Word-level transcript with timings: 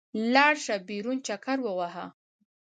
لاړ 0.33 0.53
شه، 0.65 0.75
بېرون 0.87 1.17
چکر 1.27 1.57
ووهه. 1.63 2.05